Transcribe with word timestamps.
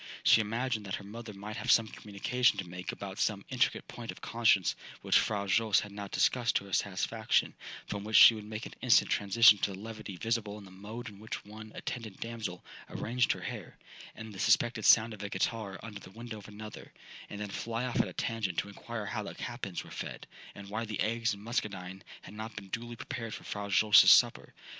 She 0.23 0.41
imagined 0.41 0.83
that 0.87 0.95
her 0.95 1.03
mother 1.03 1.31
might 1.31 1.57
have 1.57 1.69
some 1.69 1.85
communication 1.87 2.57
to 2.57 2.67
make 2.67 2.91
about 2.91 3.19
some 3.19 3.45
intricate 3.49 3.87
point 3.87 4.09
of 4.09 4.19
conscience 4.19 4.75
which 5.03 5.19
Fra 5.19 5.47
Jose 5.47 5.83
had 5.83 5.91
not 5.91 6.09
discussed 6.09 6.55
to 6.55 6.65
her 6.65 6.73
satisfaction, 6.73 7.53
from 7.85 8.03
which 8.03 8.15
she 8.17 8.33
would 8.33 8.43
make 8.43 8.65
an 8.65 8.73
instant 8.81 9.11
transition 9.11 9.59
to 9.59 9.73
the 9.73 9.77
levity 9.77 10.15
visible 10.17 10.57
in 10.57 10.65
the 10.65 10.71
mode 10.71 11.07
in 11.07 11.19
which 11.19 11.45
one 11.45 11.71
attendant 11.75 12.19
damsel 12.19 12.65
arranged 12.89 13.31
her 13.33 13.41
hair, 13.41 13.77
and 14.15 14.33
the 14.33 14.39
suspected 14.39 14.85
sound 14.85 15.13
of 15.13 15.21
a 15.21 15.29
ghitarra 15.29 15.79
under 15.83 15.99
the 15.99 16.09
window 16.09 16.39
of 16.39 16.47
another, 16.47 16.91
and 17.29 17.39
then 17.39 17.49
fly 17.51 17.85
off 17.85 18.01
at 18.01 18.07
a 18.07 18.13
tangent 18.13 18.57
to 18.57 18.69
inquire 18.69 19.05
how 19.05 19.21
the 19.21 19.35
capons 19.35 19.83
were 19.83 19.91
fed, 19.91 20.25
and 20.55 20.67
why 20.71 20.83
the 20.83 20.99
eggs 20.99 21.35
and 21.35 21.43
Muscadine 21.43 22.01
had 22.23 22.33
not 22.33 22.55
been 22.55 22.69
duly 22.69 22.95
prepared 22.95 23.35
for 23.35 23.43
Fra 23.43 23.69
Jose's 23.69 24.09
supper. 24.11 24.55